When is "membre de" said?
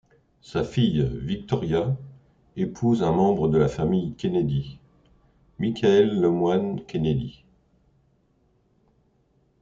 3.11-3.59